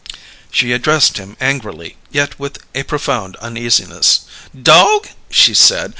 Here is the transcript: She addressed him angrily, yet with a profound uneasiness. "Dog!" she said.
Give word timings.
She 0.49 0.71
addressed 0.71 1.19
him 1.19 1.37
angrily, 1.39 1.95
yet 2.09 2.39
with 2.39 2.57
a 2.73 2.81
profound 2.81 3.35
uneasiness. 3.35 4.21
"Dog!" 4.59 5.09
she 5.29 5.53
said. 5.53 5.89